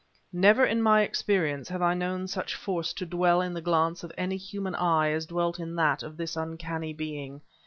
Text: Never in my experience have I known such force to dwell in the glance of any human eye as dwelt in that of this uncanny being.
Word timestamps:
Never 0.33 0.65
in 0.65 0.81
my 0.81 1.01
experience 1.03 1.69
have 1.69 1.83
I 1.83 1.93
known 1.93 2.27
such 2.27 2.55
force 2.55 2.91
to 2.93 3.05
dwell 3.05 3.39
in 3.39 3.53
the 3.53 3.61
glance 3.61 4.03
of 4.03 4.11
any 4.17 4.35
human 4.35 4.73
eye 4.73 5.11
as 5.11 5.27
dwelt 5.27 5.59
in 5.59 5.75
that 5.75 6.01
of 6.01 6.17
this 6.17 6.35
uncanny 6.35 6.91
being. 6.91 7.41